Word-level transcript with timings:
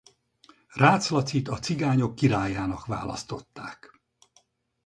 Rácz 0.71 1.09
Lacit 1.11 1.47
a 1.49 1.59
cigányok 1.61 2.15
királyának 2.15 2.85
választották. 2.85 3.91